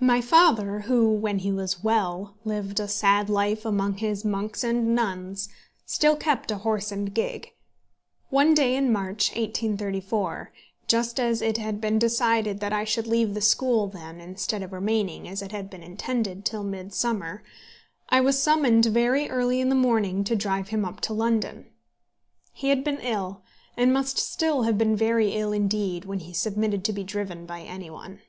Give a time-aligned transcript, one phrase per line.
[0.00, 4.92] My father, who, when he was well, lived a sad life among his monks and
[4.92, 5.48] nuns,
[5.86, 7.52] still kept a horse and gig.
[8.28, 10.52] One day in March, 1834,
[10.88, 14.72] just as it had been decided that I should leave the school then, instead of
[14.72, 17.44] remaining, as had been intended, till midsummer,
[18.08, 21.66] I was summoned very early in the morning, to drive him up to London.
[22.52, 23.44] He had been ill,
[23.76, 27.60] and must still have been very ill indeed when he submitted to be driven by
[27.60, 28.22] any one.